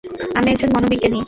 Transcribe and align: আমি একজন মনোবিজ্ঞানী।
আমি 0.37 0.47
একজন 0.51 0.69
মনোবিজ্ঞানী। 0.75 1.19